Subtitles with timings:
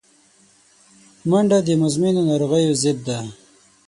[1.29, 3.19] منډه د مزمنو ناروغیو ضد ده